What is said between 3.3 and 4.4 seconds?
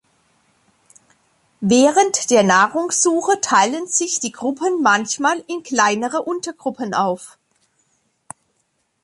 teilen sich die